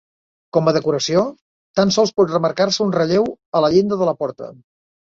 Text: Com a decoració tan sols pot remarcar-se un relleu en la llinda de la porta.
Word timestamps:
Com 0.55 0.71
a 0.71 0.71
decoració 0.77 1.23
tan 1.81 1.95
sols 1.97 2.15
pot 2.21 2.35
remarcar-se 2.39 2.85
un 2.89 2.97
relleu 2.99 3.31
en 3.37 3.67
la 3.67 3.73
llinda 3.79 4.05
de 4.05 4.13
la 4.13 4.21
porta. 4.25 4.55